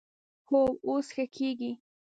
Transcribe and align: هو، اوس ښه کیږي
هو، 0.49 0.61
اوس 0.87 1.07
ښه 1.15 1.25
کیږي 1.35 1.71